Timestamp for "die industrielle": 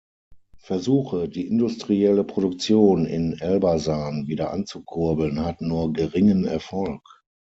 1.29-2.23